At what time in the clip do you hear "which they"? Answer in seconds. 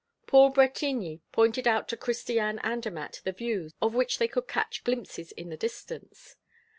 3.93-4.27